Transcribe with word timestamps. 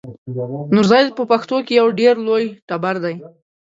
نورزی 0.73 1.05
په 1.17 1.23
پښتنو 1.31 1.57
کې 1.65 1.73
یو 1.79 1.87
ډېر 1.99 2.15
لوی 2.27 2.43
ټبر 2.67 2.95
دی. 3.03 3.15